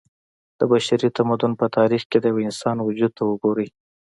[0.59, 3.67] د بشري تمدن په تاريخ کې د يوه انسان وجود ته وګورئ